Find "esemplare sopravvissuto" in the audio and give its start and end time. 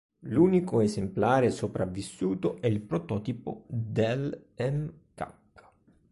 0.81-2.59